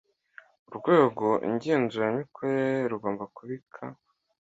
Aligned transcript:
Urwego 0.69 1.25
ngenzuramikorere 1.53 2.75
rugomba 2.91 3.23
kubika 3.35 3.83